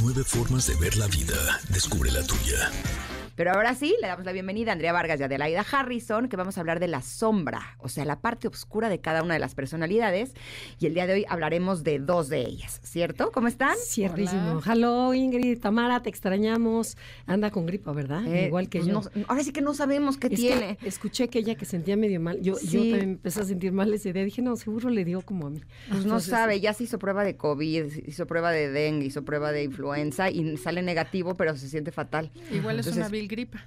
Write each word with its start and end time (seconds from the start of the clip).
Nueve 0.00 0.24
formas 0.24 0.66
de 0.66 0.76
ver 0.76 0.96
la 0.96 1.06
vida. 1.08 1.60
Descubre 1.70 2.10
la 2.10 2.22
tuya. 2.24 2.70
Pero 3.36 3.52
ahora 3.52 3.74
sí, 3.74 3.94
le 4.00 4.06
damos 4.06 4.24
la 4.24 4.32
bienvenida 4.32 4.70
a 4.70 4.74
Andrea 4.74 4.92
Vargas 4.92 5.18
y 5.18 5.22
Adelaida 5.24 5.64
Harrison, 5.70 6.28
que 6.28 6.36
vamos 6.36 6.56
a 6.56 6.60
hablar 6.60 6.78
de 6.78 6.86
la 6.88 7.02
sombra, 7.02 7.76
o 7.78 7.88
sea, 7.88 8.04
la 8.04 8.20
parte 8.20 8.46
oscura 8.46 8.88
de 8.88 9.00
cada 9.00 9.22
una 9.24 9.34
de 9.34 9.40
las 9.40 9.54
personalidades. 9.56 10.34
Y 10.78 10.86
el 10.86 10.94
día 10.94 11.06
de 11.08 11.14
hoy 11.14 11.24
hablaremos 11.28 11.82
de 11.82 11.98
dos 11.98 12.28
de 12.28 12.40
ellas, 12.42 12.80
¿cierto? 12.84 13.32
¿Cómo 13.32 13.48
están? 13.48 13.76
Ciertísimo. 13.76 14.60
Hello, 14.64 15.12
Ingrid, 15.14 15.58
Tamara, 15.60 16.00
te 16.02 16.10
extrañamos. 16.10 16.96
Anda 17.26 17.50
con 17.50 17.66
gripa, 17.66 17.92
¿verdad? 17.92 18.24
Eh, 18.26 18.46
Igual 18.46 18.68
que 18.68 18.78
pues 18.78 18.88
yo. 18.92 19.00
no- 19.00 19.24
ahora 19.28 19.42
sí 19.42 19.52
que 19.52 19.62
no 19.62 19.74
sabemos 19.74 20.16
qué 20.16 20.28
Es 20.28 20.30
que 20.32 20.36
tiene. 20.36 20.78
escuché 20.82 21.28
que 21.28 21.40
ella 21.40 21.56
que 21.56 21.64
sentía 21.64 21.96
medio 21.96 22.20
mal. 22.20 22.40
Yo, 22.40 22.54
yo 22.60 22.80
también 22.80 23.00
empecé 23.10 23.40
a 23.40 23.44
sentir 23.44 23.72
mal 23.72 23.92
ese 23.92 24.12
día. 24.12 24.22
Dije, 24.24 24.42
no, 24.42 24.54
seguro 24.56 24.90
le 24.90 25.04
dio 25.04 25.22
como 25.22 25.48
a 25.48 25.50
mí. 25.50 25.60
Pues 25.90 26.04
no 26.06 26.20
sabe, 26.20 26.60
ya 26.60 26.72
se 26.72 26.84
hizo 26.84 26.98
prueba 27.00 27.24
de 27.24 27.36
COVID, 27.36 28.06
hizo 28.06 28.26
prueba 28.26 28.52
de 28.52 28.70
dengue, 28.70 29.06
hizo 29.06 29.24
prueba 29.24 29.50
de 29.50 29.64
influenza 29.64 30.30
y 30.30 30.56
sale 30.56 30.82
negativo, 30.82 31.34
pero 31.34 31.56
se 31.56 31.68
siente 31.68 31.90
fatal. 31.90 32.30
Igual 32.52 32.78
es 32.78 32.86
Entonces, 32.86 32.96
una 32.96 33.08
gripa. 33.28 33.64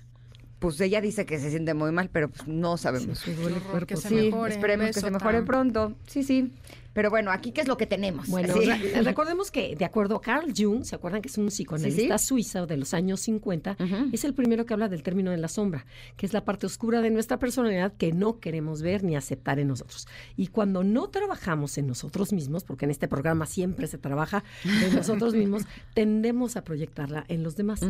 Pues 0.60 0.82
ella 0.82 1.02
dice 1.02 1.26
que 1.28 1.38
se 1.40 1.52
siente 1.52 1.74
muy 1.76 1.92
mal, 1.92 2.10
pero 2.12 2.30
pues 2.30 2.48
no 2.48 2.78
sabemos. 2.78 3.20
sí, 3.20 3.32
el 3.32 3.40
horror, 3.46 3.62
cuerpo. 3.62 3.86
que 3.88 3.98
se 3.98 4.10
Sí, 4.10 4.16
mejore. 4.16 4.54
esperemos 4.54 4.88
que 4.88 5.00
se 5.02 5.12
mejore 5.12 5.44
pronto. 5.44 5.94
Sí, 6.08 6.24
sí. 6.24 6.52
Pero 6.98 7.12
bueno, 7.12 7.30
aquí 7.30 7.52
qué 7.52 7.62
es 7.62 7.68
lo 7.68 7.78
que 7.78 7.86
tenemos. 7.86 8.28
Bueno, 8.28 8.56
Sí. 8.56 8.66
re- 8.66 9.04
recordemos 9.04 9.52
que 9.52 9.76
de 9.76 9.86
acuerdo 9.86 10.16
a 10.16 10.22
Carl 10.22 10.52
Jung, 10.58 10.84
¿se 10.84 10.96
acuerdan 10.96 11.22
que 11.22 11.28
es 11.30 11.38
un 11.38 11.50
psicoanalista 11.50 12.18
suizo 12.18 12.66
de 12.66 12.76
los 12.76 12.96
años 12.96 13.20
50? 13.20 13.78
Ujú. 13.80 14.10
Es 14.14 14.24
el 14.26 14.34
primero 14.34 14.66
que 14.66 14.74
habla 14.74 14.90
del 14.90 15.04
término 15.04 15.30
de 15.30 15.38
la 15.38 15.48
sombra, 15.48 15.86
que 16.16 16.26
es 16.26 16.34
la 16.34 16.44
parte 16.44 16.66
oscura 16.66 17.02
de 17.02 17.12
nuestra 17.12 17.38
personalidad 17.38 17.94
que 17.94 18.14
no 18.14 18.40
queremos 18.40 18.82
ver 18.82 19.04
ni 19.04 19.16
aceptar 19.16 19.60
en 19.60 19.68
nosotros. 19.68 20.08
Y 20.38 20.48
cuando 20.48 20.84
no 20.84 21.08
trabajamos 21.10 21.78
en 21.78 21.86
nosotros 21.86 22.34
mismos, 22.34 22.64
porque 22.64 22.86
en 22.86 22.90
este 22.90 23.08
programa 23.08 23.46
siempre 23.46 23.86
se 23.86 24.00
trabaja 24.00 24.44
en 24.64 24.96
nosotros 24.96 25.36
mismos, 25.36 25.66
tendemos 25.94 26.58
a 26.58 26.64
proyectarla 26.64 27.26
en 27.28 27.44
los 27.44 27.56
demás. 27.56 27.82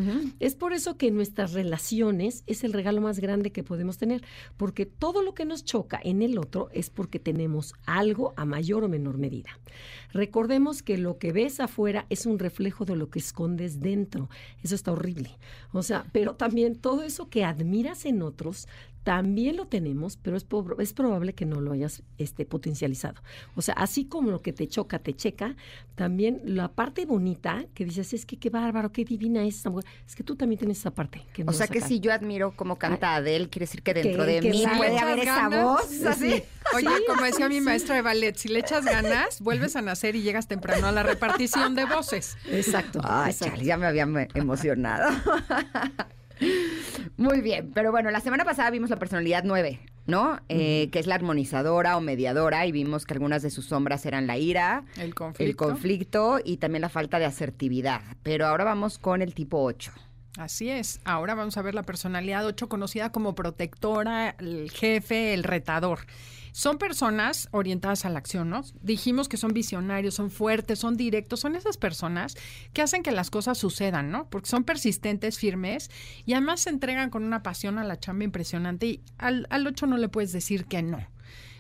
Es 0.42 0.56
por 0.56 0.74
eso 0.74 0.98
que 0.98 1.12
nuestras 1.12 1.54
relaciones 1.54 2.44
es 2.46 2.66
el 2.66 2.74
regalo 2.74 3.00
más 3.00 3.20
grande 3.22 3.54
que 3.54 3.64
podemos 3.64 3.98
tener, 3.98 4.22
porque 4.58 4.86
todo 4.86 5.24
lo 5.24 5.34
que 5.34 5.46
nos 5.46 5.64
choca 5.64 5.98
en 6.04 6.22
el 6.22 6.38
otro 6.38 6.68
es 6.74 6.90
porque 6.90 7.20
tenemos 7.20 7.74
algo 7.86 8.34
a 8.36 8.44
mayor 8.44 8.84
o 8.84 8.90
menor 8.90 8.97
medida. 9.00 9.60
Recordemos 10.12 10.82
que 10.82 10.98
lo 10.98 11.18
que 11.18 11.32
ves 11.32 11.60
afuera 11.60 12.06
es 12.10 12.26
un 12.26 12.40
reflejo 12.40 12.86
de 12.86 12.96
lo 12.96 13.10
que 13.10 13.20
escondes 13.20 13.80
dentro. 13.80 14.30
Eso 14.64 14.76
está 14.76 14.92
horrible. 14.92 15.38
O 15.72 15.84
sea, 15.84 16.06
pero 16.12 16.36
también 16.36 16.76
todo 16.76 17.04
eso 17.04 17.30
que 17.30 17.44
admiras 17.44 18.06
en 18.06 18.22
otros 18.22 18.68
también 19.08 19.56
lo 19.56 19.68
tenemos, 19.68 20.18
pero 20.18 20.36
es, 20.36 20.46
es 20.80 20.92
probable 20.92 21.34
que 21.34 21.46
no 21.46 21.62
lo 21.62 21.72
hayas 21.72 22.04
este, 22.18 22.46
potencializado. 22.46 23.24
O 23.56 23.62
sea, 23.62 23.74
así 23.76 24.04
como 24.04 24.32
lo 24.32 24.42
que 24.42 24.52
te 24.52 24.68
choca, 24.68 25.00
te 25.00 25.14
checa, 25.14 25.56
también 25.96 26.42
la 26.44 26.74
parte 26.74 27.06
bonita 27.06 27.64
que 27.74 27.86
dices, 27.86 28.12
es 28.12 28.26
que 28.26 28.38
qué 28.38 28.50
bárbaro, 28.50 28.92
qué 28.92 29.06
divina 29.06 29.46
es 29.46 29.56
esta 29.56 29.70
mujer, 29.70 29.90
es 30.06 30.14
que 30.14 30.24
tú 30.24 30.36
también 30.36 30.60
tienes 30.60 30.80
esa 30.80 30.92
parte. 30.92 31.24
Que 31.32 31.46
no 31.46 31.52
O 31.52 31.54
sea 31.54 31.68
que 31.68 31.80
si 31.80 32.02
yo 32.02 32.12
admiro 32.12 32.52
cómo 32.58 32.76
canta 32.76 33.16
Adele, 33.16 33.48
quiere 33.48 33.64
decir 33.64 33.82
que 33.82 33.94
dentro 33.94 34.26
de 34.26 34.42
que 34.42 34.50
mí 34.50 34.66
puede 34.76 34.92
¿Le 34.92 35.00
haber 35.00 35.20
esa 35.20 35.48
voz. 35.48 36.04
Así. 36.06 36.44
Oye, 36.76 36.90
como 37.08 37.24
decía 37.24 37.48
mi 37.48 37.62
maestra 37.62 37.96
de 37.96 38.02
ballet, 38.02 38.36
si 38.36 38.50
le 38.50 38.60
echas 38.60 38.84
ganas, 38.84 39.40
vuelves 39.40 39.78
a 39.78 39.82
nacer 39.82 40.18
y 40.18 40.22
llegas 40.22 40.50
temprano 40.50 40.86
a 40.86 40.92
la 40.92 41.04
repartición 41.04 41.76
de 41.76 41.86
voces. 41.86 42.38
Exacto. 42.52 43.00
Ay, 43.06 43.32
exacto. 43.32 43.56
chale, 43.56 43.66
ya 43.66 43.78
me 43.78 43.86
había 43.86 44.06
emocionado. 44.34 45.08
Muy 47.18 47.42
bien, 47.42 47.72
pero 47.74 47.92
bueno, 47.92 48.12
la 48.12 48.20
semana 48.20 48.46
pasada 48.46 48.70
vimos 48.70 48.90
la 48.90 48.98
personalidad 48.98 49.44
9, 49.44 49.80
¿no? 50.06 50.40
Eh, 50.50 50.90
Que 50.92 51.00
es 51.00 51.08
la 51.08 51.16
armonizadora 51.16 51.98
o 51.98 52.02
mediadora 52.02 52.66
y 52.66 52.72
vimos 52.72 53.06
que 53.06 53.14
algunas 53.14 53.42
de 53.42 53.50
sus 53.50 53.66
sombras 53.66 54.06
eran 54.06 54.28
la 54.28 54.38
ira, 54.38 54.84
El 54.98 55.16
conflicto. 55.16 55.44
el 55.44 55.56
conflicto 55.56 56.40
y 56.44 56.58
también 56.58 56.82
la 56.82 56.90
falta 56.90 57.20
de 57.20 57.26
asertividad. 57.26 58.02
Pero 58.24 58.46
ahora 58.48 58.64
vamos 58.64 59.00
con 59.00 59.22
el 59.22 59.34
tipo 59.34 59.64
8. 59.64 59.92
Así 60.38 60.70
es. 60.70 61.02
Ahora 61.04 61.34
vamos 61.34 61.58
a 61.58 61.64
ver 61.64 61.74
la 61.74 61.82
personalidad 61.82 62.46
8 62.46 62.70
conocida 62.70 63.12
como 63.12 63.34
protectora, 63.34 64.36
el 64.40 64.70
jefe, 64.70 65.34
el 65.34 65.44
retador. 65.44 66.00
Son 66.58 66.80
personas 66.80 67.50
orientadas 67.52 68.04
a 68.04 68.10
la 68.10 68.18
acción, 68.18 68.50
¿no? 68.50 68.64
Dijimos 68.82 69.30
que 69.30 69.38
son 69.38 69.54
visionarios, 69.54 70.16
son 70.16 70.32
fuertes, 70.32 70.80
son 70.80 70.98
directos, 70.98 71.42
son 71.42 71.56
esas 71.56 71.78
personas 71.78 72.36
que 72.74 72.82
hacen 72.82 73.04
que 73.04 73.12
las 73.12 73.30
cosas 73.30 73.60
sucedan, 73.60 74.10
¿no? 74.10 74.28
Porque 74.32 74.50
son 74.50 74.64
persistentes, 74.64 75.38
firmes 75.38 75.92
y 76.26 76.34
además 76.34 76.62
se 76.62 76.72
entregan 76.72 77.12
con 77.12 77.24
una 77.24 77.44
pasión 77.44 77.78
a 77.78 77.84
la 77.84 78.00
chamba 78.00 78.24
impresionante 78.24 78.88
y 78.88 79.04
al, 79.20 79.46
al 79.52 79.68
8 79.68 79.86
no 79.86 79.98
le 79.98 80.10
puedes 80.10 80.32
decir 80.32 80.66
que 80.66 80.82
no. 80.82 80.98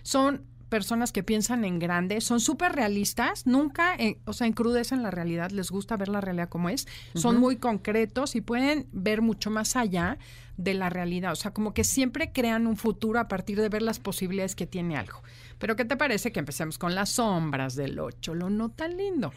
Son 0.02 0.47
personas 0.69 1.11
que 1.11 1.23
piensan 1.23 1.66
en 1.66 1.79
grande, 1.79 2.22
son 2.22 2.39
súper 2.39 2.73
realistas, 2.73 3.45
nunca, 3.47 3.95
eh, 3.95 4.19
o 4.25 4.33
sea, 4.33 4.47
encrudecen 4.47 5.03
la 5.03 5.11
realidad, 5.11 5.51
les 5.51 5.72
gusta 5.72 5.97
ver 5.97 6.09
la 6.09 6.22
realidad 6.22 6.50
como 6.50 6.69
es, 6.69 6.88
son 7.16 7.39
muy 7.39 7.55
concretos 7.57 8.35
y 8.35 8.41
pueden 8.41 8.88
ver 8.91 9.22
mucho 9.22 9.50
más 9.50 9.75
allá 9.75 10.17
de 10.57 10.73
la 10.73 10.89
realidad, 10.89 11.31
o 11.33 11.35
sea, 11.35 11.51
como 11.51 11.73
que 11.73 11.83
siempre 11.83 12.31
crean 12.31 12.67
un 12.67 12.77
futuro 12.77 13.19
a 13.19 13.27
partir 13.27 13.61
de 13.61 13.69
ver 13.69 13.81
las 13.81 14.00
posibilidades 14.00 14.56
que 14.56 14.66
tiene 14.66 14.97
algo. 14.97 15.22
Pero 15.59 15.75
¿qué 15.75 15.85
te 15.85 15.95
parece 15.97 16.31
que 16.31 16.39
empecemos 16.39 16.77
con 16.77 16.95
las 16.95 17.09
sombras 17.09 17.75
del 17.75 18.00
8? 18.00 18.33
Lo 18.35 18.50
no 18.50 18.69
tan 18.69 18.97
lindo. 18.97 19.31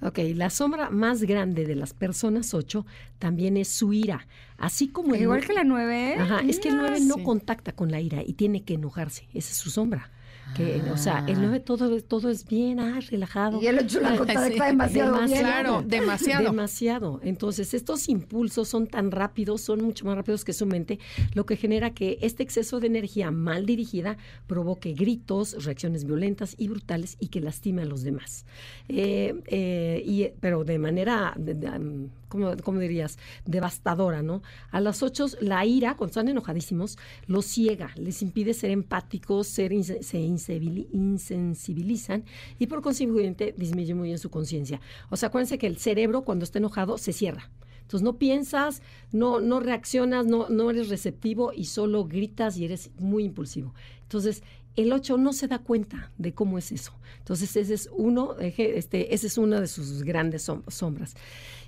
Ok, 0.00 0.18
la 0.34 0.50
sombra 0.50 0.90
más 0.90 1.22
grande 1.22 1.64
de 1.66 1.76
las 1.76 1.94
personas 1.94 2.52
8 2.52 2.84
también 3.18 3.56
es 3.56 3.68
su 3.68 3.92
ira. 3.92 4.26
Así 4.58 4.88
como 4.88 5.14
el 5.14 5.22
Igual 5.22 5.46
que 5.46 5.52
la 5.54 5.64
9. 5.64 6.16
Ajá, 6.18 6.40
es 6.40 6.58
que 6.58 6.68
el 6.68 6.76
9 6.76 6.98
no 7.00 7.14
Sí. 7.16 7.22
contacta 7.22 7.72
con 7.72 7.90
la 7.90 8.00
ira 8.00 8.22
y 8.26 8.32
tiene 8.34 8.64
que 8.64 8.74
enojarse. 8.74 9.28
Esa 9.32 9.52
es 9.52 9.56
su 9.56 9.70
sombra. 9.70 10.10
Que, 10.56 10.80
O 10.92 10.96
sea, 10.96 11.24
el 11.26 11.40
9 11.40 11.58
todo, 11.58 12.00
todo 12.00 12.30
es 12.30 12.46
bien, 12.46 12.78
ah, 12.78 13.00
relajado. 13.10 13.60
Y 13.60 13.66
el 13.66 13.78
8 13.80 14.00
la 14.00 14.10
Ah, 14.12 14.16
contacta 14.18 14.46
sí. 14.46 14.60
demasiado 14.60 15.24
bien. 15.26 15.40
Claro, 15.40 15.82
demasiado. 15.84 16.44
Demasiado. 16.44 17.20
Entonces, 17.24 17.74
estos 17.74 18.08
impulsos 18.08 18.68
son 18.68 18.86
tan 18.86 19.10
rápidos, 19.10 19.62
son 19.62 19.82
mucho 19.82 20.04
más 20.04 20.14
rápidos 20.16 20.44
que 20.44 20.52
su 20.52 20.64
mente, 20.66 21.00
lo 21.34 21.44
que 21.44 21.56
genera 21.56 21.90
que 21.92 22.18
este 22.20 22.44
exceso 22.44 22.78
de 22.78 22.86
energía 22.86 23.32
mal 23.32 23.66
dirigida 23.66 24.16
provoque 24.46 24.92
gritos, 24.92 25.64
reacciones 25.64 26.04
violentas 26.04 26.54
y 26.56 26.68
brutales 26.68 27.16
y 27.18 27.28
que 27.28 27.40
lastime 27.40 27.82
a 27.82 27.86
los 27.86 28.02
demás. 28.04 28.44
Eh, 28.88 29.34
eh, 29.46 30.02
y, 30.06 30.28
pero 30.40 30.62
de 30.62 30.78
manera, 30.78 31.34
de- 31.36 31.54
de, 31.54 31.68
um, 31.68 32.08
¿cómo, 32.28 32.54
cómo 32.62 32.78
dirías? 32.78 33.18
Devastadora, 33.44 34.22
¿no? 34.22 34.42
A 34.70 34.80
las 34.80 35.02
ocho, 35.02 35.26
la 35.40 35.64
ira, 35.66 35.96
cuando 35.96 36.10
están 36.10 36.28
enojadísimos, 36.28 36.96
los 37.26 37.44
ciega, 37.46 37.90
les 37.96 38.22
impide 38.22 38.54
ser 38.54 38.70
empáticos, 38.70 39.48
ser 39.48 39.72
se 39.82 40.18
insensibilizan 40.92 42.24
y 42.58 42.66
por 42.66 42.82
consiguiente 42.82 43.54
disminuye 43.56 43.94
muy 43.94 44.10
en 44.10 44.18
su 44.18 44.30
conciencia. 44.30 44.80
O 45.10 45.16
sea, 45.16 45.28
acuérdense 45.28 45.58
que 45.58 45.66
el 45.66 45.78
cerebro 45.78 46.22
cuando 46.22 46.44
está 46.44 46.58
enojado 46.58 46.98
se 46.98 47.12
cierra. 47.12 47.50
Entonces 47.82 48.02
no 48.02 48.16
piensas, 48.18 48.82
no, 49.12 49.40
no 49.40 49.60
reaccionas, 49.60 50.26
no, 50.26 50.48
no 50.48 50.70
eres 50.70 50.88
receptivo 50.88 51.52
y 51.52 51.66
solo 51.66 52.06
gritas 52.06 52.56
y 52.56 52.64
eres 52.64 52.90
muy 52.98 53.24
impulsivo. 53.24 53.74
Entonces, 54.02 54.42
el 54.76 54.92
8 54.92 55.18
no 55.18 55.32
se 55.32 55.46
da 55.48 55.58
cuenta 55.60 56.10
de 56.18 56.32
cómo 56.32 56.58
es 56.58 56.72
eso. 56.72 56.92
Entonces, 57.18 57.54
ese 57.56 57.74
es 57.74 57.90
uno, 57.94 58.36
este, 58.38 59.14
ese 59.14 59.26
es 59.28 59.38
una 59.38 59.60
de 59.60 59.66
sus 59.68 60.02
grandes 60.02 60.48
som- 60.48 60.68
sombras. 60.68 61.14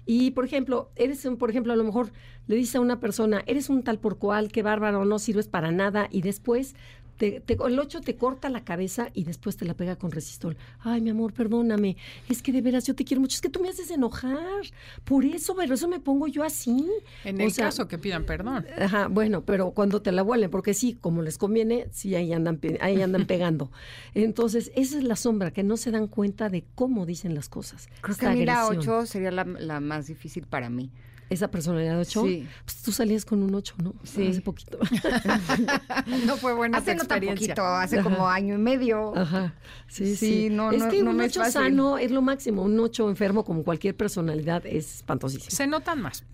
Y, 0.07 0.31
por 0.33 0.45
ejemplo, 0.45 0.91
eres, 0.97 1.25
un- 1.25 1.37
por 1.37 1.51
ejemplo, 1.51 1.73
a 1.73 1.77
lo 1.77 1.85
mejor 1.85 2.11
le 2.49 2.57
dice 2.57 2.79
a 2.79 2.81
una 2.81 2.99
persona, 2.99 3.43
eres 3.47 3.69
un 3.69 3.83
tal 3.83 3.99
por 4.01 4.19
cual, 4.19 4.51
qué 4.51 4.63
bárbaro, 4.63 5.05
no 5.05 5.19
sirves 5.19 5.47
para 5.49 5.71
nada, 5.71 6.09
y 6.11 6.23
después 6.23 6.75
te- 7.17 7.41
te- 7.41 7.57
el 7.67 7.79
8 7.79 8.01
te 8.01 8.17
corta 8.17 8.49
la 8.49 8.65
cabeza 8.65 9.09
y 9.15 9.25
después 9.25 9.57
te 9.57 9.65
la 9.65 9.75
pega 9.75 9.97
con 9.97 10.11
resistol. 10.11 10.57
Ay, 10.81 11.01
mi 11.01 11.11
amor, 11.11 11.33
perdóname. 11.33 11.97
Es 12.29 12.43
que 12.43 12.53
de 12.53 12.61
veras 12.61 12.85
yo 12.87 12.95
te 12.95 13.05
quiero 13.05 13.21
mucho. 13.21 13.35
Es 13.37 13.41
que 13.41 13.49
tú 13.49 13.61
me 13.61 13.69
haces 13.69 13.91
enojar. 13.91 14.37
Por 15.05 15.25
eso, 15.25 15.55
pero 15.57 15.75
eso 15.75 15.89
me 15.89 16.01
pongo 16.01 16.27
yo 16.27 16.45
así. 16.45 16.87
En 17.25 17.41
O 17.41 17.45
el 17.45 17.53
sea, 17.53 17.67
caso 17.67 17.89
que 17.89 17.99
pidan 17.99 18.25
perdón. 18.25 18.67
Ajá, 18.79 19.09
bueno, 19.09 19.43
pero 19.45 19.71
cuando 19.71 20.03
te 20.03 20.13
la 20.13 20.23
vuelven, 20.23 20.51
porque 20.51 20.75
sí, 20.75 20.95
como 21.01 21.23
les 21.23 21.39
conviene, 21.39 21.87
sí, 21.93 22.15
ahí 22.15 22.33
andan, 22.33 22.61
ahí 22.81 23.01
andan 23.03 23.27
pegando. 23.27 23.71
Entonces, 24.15 24.71
esa 24.77 24.99
es 24.99 25.05
la 25.05 25.17
sombra, 25.17 25.51
que 25.51 25.63
no 25.63 25.77
se 25.77 25.91
dan 25.91 26.07
cuenta 26.09 26.49
de 26.49 26.65
cómo 26.75 27.07
dicen 27.07 27.35
las 27.35 27.49
cosas. 27.49 27.89
Creo 28.01 28.17
que 28.17 28.25
Esta 28.27 28.31
a 28.31 28.35
mí 28.35 28.45
la 28.45 28.63
agresión. 28.67 28.97
8 29.01 29.07
sería 29.07 29.31
la, 29.31 29.45
la 29.45 29.81
más 29.81 30.07
difícil 30.07 30.45
para 30.47 30.71
mí. 30.71 30.91
Esa 31.29 31.49
personalidad 31.51 31.99
8, 31.99 32.25
Sí. 32.25 32.47
pues 32.65 32.83
tú 32.83 32.93
salías 32.93 33.25
con 33.25 33.43
un 33.43 33.53
8, 33.55 33.75
¿no? 33.83 33.95
Sí. 34.05 34.29
Hace 34.29 34.41
poquito. 34.43 34.79
No 36.27 36.37
fue 36.37 36.55
buena 36.55 36.79
Hace 36.79 36.95
no 36.95 37.05
tan 37.05 37.19
experiencia. 37.25 37.55
poquito, 37.55 37.67
hace 37.67 38.03
como 38.03 38.29
año 38.29 38.55
y 38.55 38.59
medio. 38.59 39.17
Ajá, 39.17 39.55
sí, 39.89 40.15
Sí, 40.15 40.17
sí. 40.17 40.51
no, 40.51 40.71
es 40.71 40.83
no- 40.85 40.89
que 40.91 41.03
no 41.03 41.11
un 41.11 41.17
me 41.17 41.25
es 41.27 41.33
8 41.33 41.41
fácil. 41.41 41.53
sano 41.63 41.99
es 41.99 42.11
lo 42.11 42.23
máximo. 42.23 42.63
Un 42.63 42.79
8 42.79 43.09
enfermo, 43.09 43.45
como 43.45 43.65
cualquier 43.65 43.97
personalidad, 43.97 44.65
es 44.67 44.97
espantosísimo. 44.97 45.51
Se 45.51 45.67
notan 45.67 46.01
más. 46.01 46.25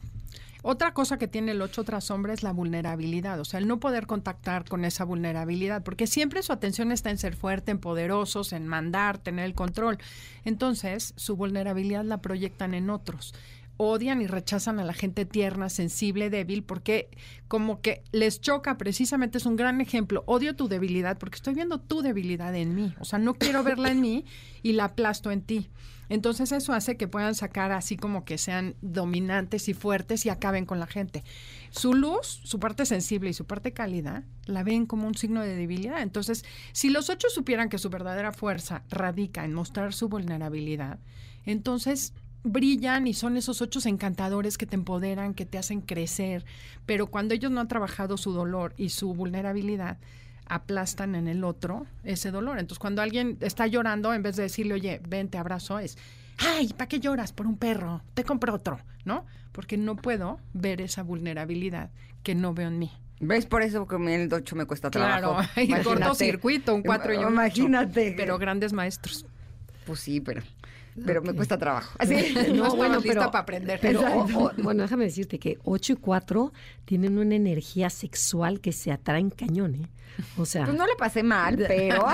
Otra 0.65 0.95
cosa 0.95 1.19
que 1.19 1.27
tiene 1.27 1.53
el 1.53 1.61
8 1.63 1.81
otra 1.81 2.01
sombra 2.01 2.33
es 2.35 2.45
la 2.45 2.53
vulnerabilidad, 2.53 3.41
o 3.41 3.45
sea, 3.45 3.59
el 3.59 3.67
no 3.67 3.81
poder 3.81 4.07
contactar 4.07 4.65
con 4.69 4.85
esa 4.85 5.03
vulnerabilidad, 5.05 5.83
porque 5.83 6.07
siempre 6.07 6.41
su 6.45 6.53
atención 6.53 6.93
está 6.93 7.11
en 7.11 7.19
ser 7.19 7.35
fuerte, 7.35 7.73
en 7.73 7.79
poderosos, 7.81 8.53
en 8.53 8.69
mandar, 8.69 9.19
tener 9.19 9.45
el 9.47 9.55
control. 9.55 9.99
Entonces, 10.45 11.15
su 11.17 11.35
vulnerabilidad 11.35 12.05
la 12.05 12.19
proyectan 12.21 12.75
en 12.75 12.91
otros. 12.91 13.35
Odian 13.83 14.21
y 14.23 14.27
rechazan 14.27 14.81
a 14.81 14.85
la 14.85 14.93
gente 14.93 15.25
tierna, 15.25 15.69
sensible, 15.69 16.31
débil, 16.31 16.63
porque 16.63 17.11
como 17.49 17.81
que 17.81 18.03
les 18.13 18.41
choca, 18.41 18.79
precisamente 18.79 19.39
es 19.39 19.47
un 19.47 19.57
gran 19.57 19.81
ejemplo. 19.81 20.25
Odio 20.27 20.57
tu 20.57 20.69
debilidad 20.69 21.19
porque 21.19 21.37
estoy 21.37 21.55
viendo 21.55 21.81
tu 21.81 22.03
debilidad 22.03 22.55
en 22.55 22.75
mí. 22.75 22.95
O 23.01 23.05
sea, 23.05 23.19
no 23.19 23.35
quiero 23.35 23.63
verla 23.63 23.91
en 23.91 24.01
mí 24.01 24.25
y 24.63 24.73
la 24.73 24.85
aplasto 24.85 25.31
en 25.31 25.43
ti. 25.43 25.71
Entonces 26.09 26.53
eso 26.53 26.75
hace 26.75 26.99
que 26.99 27.09
puedan 27.09 27.35
sacar 27.35 27.73
así 27.73 27.97
como 27.97 28.27
que 28.27 28.37
sean 28.37 28.75
dominantes 28.83 29.69
y 29.69 29.75
fuertes 29.75 30.27
y 30.27 30.29
acaben 30.29 30.67
con 30.67 30.79
la 30.79 30.87
gente. 30.87 31.25
Su 31.71 31.95
luz, 31.95 32.43
su 32.45 32.61
parte 32.61 32.85
sensible 32.85 33.31
y 33.31 33.33
su 33.33 33.47
parte 33.47 33.73
cálida, 33.73 34.25
la 34.45 34.63
ven 34.63 34.85
como 34.85 35.07
un 35.07 35.15
signo 35.15 35.41
de 35.41 35.57
debilidad. 35.57 36.03
Entonces, 36.03 36.45
si 36.73 36.91
los 36.91 37.09
ocho 37.09 37.29
supieran 37.31 37.71
que 37.71 37.79
su 37.79 37.89
verdadera 37.89 38.33
fuerza 38.33 38.83
radica 38.91 39.47
en 39.47 39.55
mostrar 39.55 39.95
su 39.95 40.11
vulnerabilidad, 40.11 40.99
entonces 41.47 42.13
brillan 42.45 43.07
y 43.07 43.15
son 43.15 43.37
esos 43.37 43.63
ocho 43.63 43.81
encantadores 43.89 44.59
que 44.59 44.67
te 44.67 44.77
empoderan, 44.77 45.35
que 45.35 45.47
te 45.47 45.59
hacen 45.59 45.81
crecer. 45.81 46.45
Pero 46.87 47.07
cuando 47.07 47.35
ellos 47.35 47.51
no 47.51 47.61
han 47.61 47.69
trabajado 47.69 48.17
su 48.17 48.33
dolor 48.33 48.75
y 48.77 48.91
su 48.91 49.15
vulnerabilidad, 49.15 49.99
aplastan 50.47 51.15
en 51.15 51.29
el 51.29 51.45
otro 51.45 51.87
ese 52.05 52.31
dolor. 52.31 52.59
Entonces, 52.59 52.79
cuando 52.79 53.03
alguien 53.03 53.39
está 53.41 53.67
llorando, 53.67 54.13
en 54.13 54.23
vez 54.23 54.37
de 54.37 54.45
decirle, 54.45 54.75
oye, 54.75 55.01
ven, 55.09 55.29
te 55.29 55.39
abrazo, 55.39 55.79
es, 55.79 55.97
ay, 56.39 56.73
¿para 56.77 56.89
qué 56.89 57.01
lloras 57.01 57.33
por 57.33 57.47
un 57.47 57.57
perro? 57.57 58.03
Te 58.15 58.25
compro 58.25 58.55
otro, 58.55 58.81
¿no? 59.05 59.25
Porque 59.53 59.77
no 59.77 59.97
puedo 59.97 60.39
ver 60.53 60.81
esa 60.81 61.03
vulnerabilidad 61.03 61.91
que 62.23 62.35
no 62.35 62.55
veo 62.55 62.69
en 62.69 62.79
mí. 62.79 62.91
¿Ves? 63.21 63.47
Por 63.47 63.63
eso 63.63 63.87
que 63.87 63.97
el 63.97 64.33
8 64.33 64.57
me 64.57 64.67
cuesta 64.67 64.91
trabajo. 64.91 65.37
Claro, 65.37 65.49
hay 65.55 65.69
cortocircuito, 65.85 66.75
un 66.75 66.83
4 66.83 67.15
y 67.15 67.17
un 67.19 67.33
Imagínate. 67.33 68.15
Pero 68.17 68.37
grandes 68.37 68.73
maestros. 68.73 69.27
Pues 69.87 70.01
sí, 70.01 70.21
pero 70.21 70.43
pero 71.05 71.23
me 71.23 71.33
cuesta 71.33 71.59
trabajo. 71.59 71.95
Así, 71.99 72.15
no, 72.55 72.65
no 72.69 72.77
bueno, 72.77 73.01
pero, 73.03 73.21
para 73.31 73.41
aprender. 73.41 73.79
Pero, 73.81 74.01
o, 74.01 74.45
o, 74.45 74.53
bueno, 74.63 74.83
déjame 74.83 75.05
decirte 75.05 75.39
que 75.39 75.59
8 75.65 75.95
y 75.95 75.97
4 75.97 76.53
tienen 76.85 77.19
una 77.19 77.35
energía 77.35 77.91
sexual 77.91 78.61
que 78.61 78.73
se 78.73 78.93
atraen 78.93 79.31
cañón, 79.31 79.75
¿eh? 79.77 79.89
O 80.37 80.45
sea. 80.45 80.65
Pues 80.65 80.77
no 80.77 80.87
le 80.87 80.95
pasé 80.97 81.23
mal, 81.23 81.57
pero. 81.69 82.05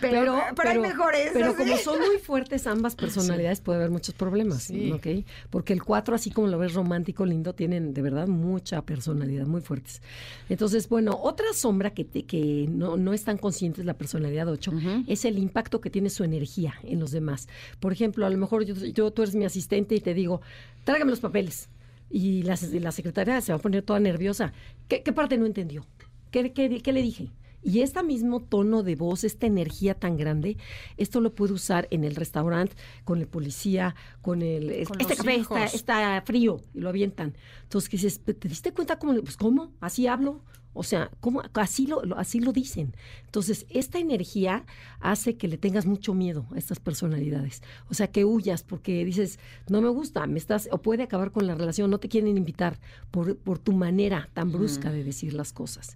pero, 0.00 0.40
pero, 0.56 0.70
hay 0.70 0.78
mejores. 0.78 1.30
Pero 1.32 1.56
como 1.56 1.76
son 1.76 1.98
muy 2.00 2.18
fuertes 2.18 2.66
ambas 2.66 2.94
personalidades, 2.94 3.58
sí. 3.58 3.64
puede 3.64 3.78
haber 3.78 3.90
muchos 3.90 4.14
problemas, 4.14 4.64
sí. 4.64 4.92
¿ok? 4.92 5.06
Porque 5.50 5.72
el 5.72 5.82
4, 5.82 6.14
así 6.14 6.30
como 6.30 6.46
lo 6.48 6.58
ves 6.58 6.74
romántico, 6.74 7.26
lindo, 7.26 7.54
tienen 7.54 7.92
de 7.94 8.02
verdad 8.02 8.28
mucha 8.28 8.82
personalidad, 8.82 9.46
muy 9.46 9.60
fuertes. 9.60 10.02
Entonces, 10.48 10.88
bueno, 10.88 11.18
otra 11.20 11.46
sombra 11.54 11.90
que, 11.90 12.04
te, 12.04 12.24
que 12.24 12.66
no, 12.68 12.96
no 12.96 13.12
están 13.12 13.38
conscientes 13.38 13.84
la 13.84 13.94
personalidad 13.94 14.48
8 14.48 14.70
uh 14.70 14.74
-huh. 14.74 15.04
es 15.08 15.24
el 15.24 15.38
impacto 15.38 15.80
que 15.80 15.90
tiene 15.90 16.10
su 16.10 16.24
energía 16.24 16.74
en 16.92 17.00
los 17.00 17.10
demás. 17.10 17.48
Por 17.80 17.92
ejemplo, 17.92 18.26
a 18.26 18.30
lo 18.30 18.38
mejor 18.38 18.64
yo, 18.64 18.74
yo 18.74 19.10
tú 19.10 19.22
eres 19.22 19.34
mi 19.34 19.44
asistente 19.44 19.94
y 19.94 20.00
te 20.00 20.14
digo, 20.14 20.40
tráigame 20.84 21.10
los 21.10 21.20
papeles. 21.20 21.68
Y 22.10 22.42
la, 22.42 22.58
la 22.72 22.92
secretaria 22.92 23.40
se 23.40 23.52
va 23.52 23.58
a 23.58 23.62
poner 23.62 23.82
toda 23.82 23.98
nerviosa. 23.98 24.52
¿Qué, 24.88 25.02
qué 25.02 25.12
parte 25.12 25.38
no 25.38 25.46
entendió? 25.46 25.86
¿Qué, 26.30 26.52
qué, 26.52 26.80
qué 26.80 26.92
le 26.92 27.02
dije? 27.02 27.30
Y 27.64 27.80
este 27.80 28.02
mismo 28.02 28.40
tono 28.40 28.82
de 28.82 28.96
voz, 28.96 29.22
esta 29.22 29.46
energía 29.46 29.94
tan 29.94 30.16
grande, 30.16 30.56
esto 30.96 31.20
lo 31.20 31.32
puede 31.34 31.52
usar 31.52 31.86
en 31.90 32.02
el 32.02 32.16
restaurante, 32.16 32.74
con 33.04 33.20
el 33.20 33.28
policía, 33.28 33.94
con 34.20 34.42
el... 34.42 34.84
Con 34.86 35.00
este 35.00 35.16
café 35.16 35.36
está, 35.36 35.64
está, 35.66 36.22
frío 36.26 36.60
y 36.74 36.80
lo 36.80 36.88
avientan. 36.88 37.36
Entonces, 37.62 37.88
¿qué 37.88 37.96
dices? 37.96 38.20
¿Te 38.20 38.48
diste 38.48 38.72
cuenta 38.72 38.98
cómo? 38.98 39.14
Pues, 39.22 39.36
¿cómo? 39.36 39.72
¿Así 39.80 40.08
hablo? 40.08 40.42
O 40.74 40.82
sea, 40.82 41.10
¿cómo? 41.20 41.42
Así, 41.54 41.86
lo, 41.86 42.02
así 42.16 42.40
lo 42.40 42.52
dicen. 42.52 42.94
Entonces, 43.26 43.66
esta 43.68 43.98
energía 43.98 44.64
hace 45.00 45.36
que 45.36 45.48
le 45.48 45.58
tengas 45.58 45.84
mucho 45.84 46.14
miedo 46.14 46.46
a 46.54 46.58
estas 46.58 46.80
personalidades. 46.80 47.62
O 47.90 47.94
sea, 47.94 48.06
que 48.06 48.24
huyas 48.24 48.62
porque 48.62 49.04
dices, 49.04 49.38
no 49.68 49.82
me 49.82 49.90
gusta, 49.90 50.26
me 50.26 50.38
estás, 50.38 50.68
o 50.72 50.78
puede 50.78 51.02
acabar 51.02 51.30
con 51.30 51.46
la 51.46 51.54
relación, 51.54 51.90
no 51.90 51.98
te 51.98 52.08
quieren 52.08 52.38
invitar 52.38 52.78
por, 53.10 53.36
por 53.36 53.58
tu 53.58 53.72
manera 53.72 54.30
tan 54.32 54.50
brusca 54.50 54.90
de 54.90 55.04
decir 55.04 55.34
las 55.34 55.52
cosas. 55.52 55.94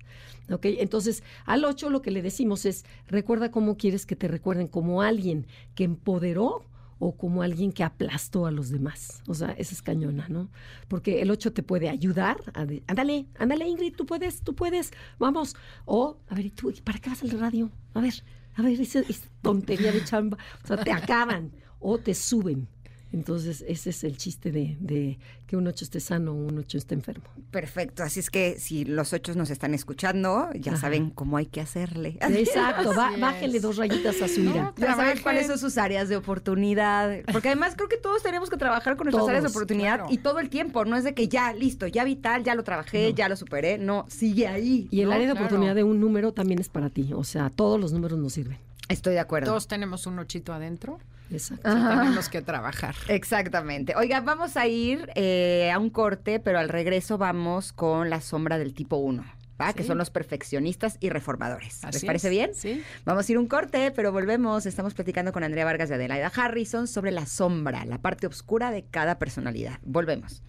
¿Ok? 0.50 0.66
Entonces, 0.66 1.22
al 1.44 1.64
8 1.64 1.90
lo 1.90 2.02
que 2.02 2.10
le 2.10 2.22
decimos 2.22 2.66
es, 2.66 2.84
recuerda 3.08 3.50
cómo 3.50 3.76
quieres 3.76 4.06
que 4.06 4.16
te 4.16 4.28
recuerden, 4.28 4.68
como 4.68 5.02
alguien 5.02 5.46
que 5.74 5.84
empoderó 5.84 6.64
o 6.98 7.16
como 7.16 7.42
alguien 7.42 7.72
que 7.72 7.84
aplastó 7.84 8.46
a 8.46 8.50
los 8.50 8.70
demás. 8.70 9.22
O 9.26 9.34
sea, 9.34 9.52
esa 9.52 9.74
es 9.74 9.82
cañona, 9.82 10.28
¿no? 10.28 10.48
Porque 10.88 11.22
el 11.22 11.30
8 11.30 11.52
te 11.52 11.62
puede 11.62 11.88
ayudar. 11.88 12.38
A 12.54 12.64
de, 12.64 12.82
ándale, 12.86 13.26
ándale, 13.38 13.68
Ingrid, 13.68 13.94
tú 13.94 14.06
puedes, 14.06 14.42
tú 14.42 14.54
puedes, 14.54 14.92
vamos. 15.18 15.56
O, 15.84 16.18
a 16.28 16.34
ver, 16.34 16.50
¿tú 16.50 16.72
para 16.84 16.98
qué 16.98 17.10
vas 17.10 17.22
al 17.22 17.30
radio? 17.30 17.70
A 17.94 18.00
ver, 18.00 18.14
a 18.54 18.62
ver, 18.62 18.80
esa 18.80 19.02
tontería 19.42 19.92
de 19.92 20.04
chamba. 20.04 20.38
O 20.64 20.66
sea, 20.66 20.76
te 20.78 20.92
acaban 20.92 21.52
o 21.80 21.98
te 21.98 22.14
suben. 22.14 22.68
Entonces, 23.12 23.64
ese 23.66 23.90
es 23.90 24.04
el 24.04 24.16
chiste 24.16 24.50
de, 24.50 24.76
de, 24.80 25.18
que 25.46 25.56
un 25.56 25.66
8 25.66 25.84
esté 25.84 26.00
sano 26.00 26.32
o 26.32 26.34
un 26.34 26.58
8 26.58 26.78
esté 26.78 26.94
enfermo. 26.94 27.24
Perfecto. 27.50 28.02
Así 28.02 28.20
es 28.20 28.30
que 28.30 28.58
si 28.58 28.84
los 28.84 29.12
8 29.12 29.34
nos 29.34 29.50
están 29.50 29.74
escuchando, 29.74 30.50
ya 30.54 30.72
Ajá. 30.72 30.82
saben 30.82 31.10
cómo 31.10 31.36
hay 31.36 31.46
que 31.46 31.60
hacerle. 31.60 32.18
Exacto. 32.20 32.92
Bájenle 32.94 33.60
dos 33.60 33.76
rayitas 33.76 34.20
a 34.20 34.28
su 34.28 34.40
ira. 34.40 34.62
No, 34.62 34.74
ya 34.76 34.96
saben 34.96 35.18
cuáles 35.22 35.46
son 35.46 35.58
sus 35.58 35.78
áreas 35.78 36.08
de 36.08 36.16
oportunidad. 36.16 37.20
Porque 37.32 37.48
además 37.48 37.74
creo 37.76 37.88
que 37.88 37.96
todos 37.96 38.22
tenemos 38.22 38.50
que 38.50 38.56
trabajar 38.56 38.96
con 38.96 39.06
nuestras 39.06 39.22
todos, 39.22 39.30
áreas 39.30 39.44
de 39.44 39.50
oportunidad 39.50 39.96
claro. 39.98 40.12
y 40.12 40.18
todo 40.18 40.40
el 40.40 40.50
tiempo. 40.50 40.84
No 40.84 40.96
es 40.96 41.04
de 41.04 41.14
que 41.14 41.28
ya, 41.28 41.52
listo, 41.52 41.86
ya 41.86 42.04
vital, 42.04 42.42
ya 42.42 42.54
lo 42.54 42.64
trabajé, 42.64 43.10
no. 43.10 43.16
ya 43.16 43.28
lo 43.28 43.36
superé. 43.36 43.78
No, 43.78 44.04
sigue 44.08 44.48
ahí. 44.48 44.88
Y 44.90 45.02
el 45.02 45.08
¿no? 45.08 45.14
área 45.14 45.28
de 45.28 45.32
claro. 45.32 45.46
oportunidad 45.46 45.74
de 45.74 45.84
un 45.84 46.00
número 46.00 46.32
también 46.32 46.60
es 46.60 46.68
para 46.68 46.90
ti. 46.90 47.12
O 47.14 47.24
sea, 47.24 47.50
todos 47.50 47.80
los 47.80 47.92
números 47.92 48.18
nos 48.18 48.32
sirven. 48.32 48.58
Estoy 48.88 49.14
de 49.14 49.20
acuerdo. 49.20 49.50
Todos 49.50 49.68
tenemos 49.68 50.06
un 50.06 50.18
ochito 50.18 50.52
adentro. 50.52 50.98
Exacto. 51.30 51.72
Tenemos 51.72 52.28
que 52.28 52.42
trabajar. 52.42 52.94
Exactamente. 53.08 53.94
Oiga, 53.96 54.20
vamos 54.20 54.56
a 54.56 54.66
ir 54.66 55.10
eh, 55.14 55.70
a 55.72 55.78
un 55.78 55.90
corte, 55.90 56.40
pero 56.40 56.58
al 56.58 56.68
regreso 56.68 57.18
vamos 57.18 57.72
con 57.72 58.10
la 58.10 58.20
sombra 58.20 58.58
del 58.58 58.74
tipo 58.74 58.96
1. 58.96 59.24
¿va? 59.60 59.68
Sí. 59.68 59.74
Que 59.74 59.84
son 59.84 59.98
los 59.98 60.10
perfeccionistas 60.10 60.96
y 61.00 61.10
reformadores. 61.10 61.84
Así 61.84 61.98
¿Les 61.98 62.04
parece 62.04 62.28
es. 62.28 62.30
bien? 62.30 62.54
Sí. 62.54 62.82
Vamos 63.04 63.28
a 63.28 63.32
ir 63.32 63.38
a 63.38 63.40
un 63.40 63.46
corte, 63.46 63.90
pero 63.90 64.12
volvemos. 64.12 64.66
Estamos 64.66 64.94
platicando 64.94 65.32
con 65.32 65.44
Andrea 65.44 65.64
Vargas 65.64 65.90
y 65.90 65.94
Adelaida 65.94 66.30
Harrison 66.34 66.86
sobre 66.86 67.10
la 67.10 67.26
sombra, 67.26 67.84
la 67.84 67.98
parte 67.98 68.26
oscura 68.26 68.70
de 68.70 68.84
cada 68.84 69.18
personalidad. 69.18 69.78
Volvemos. 69.82 70.42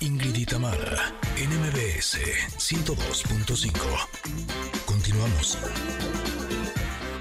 Ingrid 0.00 0.34
y 0.34 0.46
Tamara, 0.46 1.12
NMBS 1.36 2.18
102.5. 2.58 3.72
Continuamos. 4.84 5.58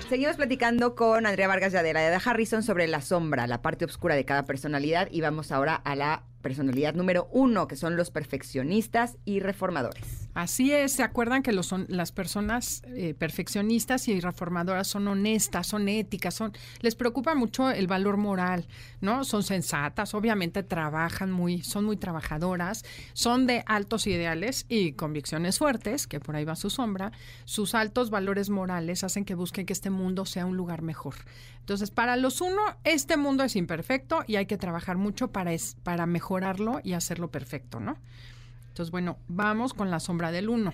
Seguimos 0.09 0.35
platicando 0.35 0.93
con 0.93 1.25
Andrea 1.25 1.47
Vargas 1.47 1.73
y 1.73 1.77
Adelaida 1.77 2.21
Harrison 2.23 2.61
sobre 2.61 2.87
la 2.87 3.01
sombra, 3.01 3.47
la 3.47 3.63
parte 3.63 3.85
oscura 3.85 4.13
de 4.13 4.23
cada 4.23 4.45
personalidad 4.45 5.07
y 5.09 5.21
vamos 5.21 5.51
ahora 5.51 5.73
a 5.73 5.95
la 5.95 6.23
personalidad 6.43 6.93
número 6.93 7.27
uno, 7.31 7.67
que 7.67 7.75
son 7.75 7.95
los 7.95 8.11
perfeccionistas 8.11 9.17
y 9.25 9.39
reformadores. 9.39 10.24
Así 10.35 10.73
es, 10.73 10.91
¿se 10.91 11.01
acuerdan 11.01 11.43
que 11.43 11.53
los 11.53 11.67
son, 11.67 11.85
las 11.87 12.11
personas 12.11 12.81
eh, 12.87 13.13
perfeccionistas 13.13 14.09
y 14.09 14.19
reformadoras 14.19 14.85
son 14.85 15.07
honestas, 15.07 15.65
son 15.65 15.87
éticas, 15.87 16.33
son, 16.33 16.51
les 16.81 16.93
preocupa 16.93 17.35
mucho 17.35 17.71
el 17.71 17.87
valor 17.87 18.17
moral, 18.17 18.67
¿no? 18.99 19.23
Son 19.23 19.43
sensatas, 19.43 20.13
obviamente 20.13 20.61
trabajan 20.61 21.31
muy, 21.31 21.63
son 21.63 21.85
muy 21.85 21.95
trabajadoras, 21.95 22.83
son 23.13 23.47
de 23.47 23.63
altos 23.65 24.07
ideales 24.07 24.65
y 24.67 24.91
convicciones 24.91 25.57
fuertes, 25.57 26.05
que 26.05 26.19
por 26.19 26.35
ahí 26.35 26.43
va 26.43 26.57
su 26.57 26.69
sombra. 26.69 27.13
Sus 27.45 27.73
altos 27.73 28.09
valores 28.09 28.49
morales 28.49 29.05
hacen 29.05 29.23
que 29.23 29.35
busquen 29.35 29.65
que 29.65 29.71
este 29.71 29.89
mundo 29.89 30.25
sea 30.25 30.45
un 30.45 30.57
lugar 30.57 30.81
mejor. 30.81 31.15
Entonces, 31.61 31.91
para 31.91 32.17
los 32.17 32.41
uno, 32.41 32.61
este 32.83 33.15
mundo 33.15 33.45
es 33.45 33.55
imperfecto 33.55 34.25
y 34.27 34.35
hay 34.35 34.47
que 34.47 34.57
trabajar 34.57 34.97
mucho 34.97 35.31
para, 35.31 35.53
es, 35.53 35.77
para 35.83 36.05
mejorarlo 36.05 36.81
y 36.83 36.91
hacerlo 36.91 37.31
perfecto, 37.31 37.79
¿no? 37.79 37.95
Entonces, 38.75 38.91
bueno, 38.91 39.17
vamos 39.29 39.73
con 39.73 39.89
la 39.89 40.01
sombra 40.01 40.33
del 40.33 40.49
uno. 40.49 40.73